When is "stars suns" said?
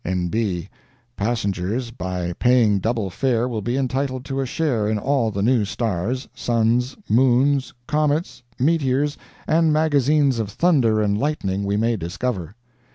5.63-6.97